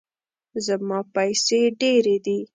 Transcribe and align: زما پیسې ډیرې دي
زما 0.65 0.99
پیسې 1.15 1.59
ډیرې 1.79 2.17
دي 2.25 2.39